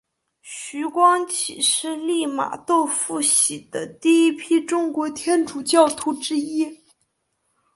[0.41, 6.79] 徐光启是利玛窦付洗的第一批中国天主教徒之一。